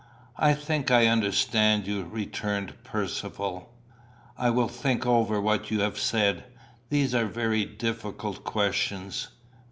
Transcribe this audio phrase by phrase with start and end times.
[0.39, 3.69] "I think I understand you," returned Percivale.
[4.35, 6.43] "I will think over what you have said.
[6.89, 9.27] These are very difficult questions."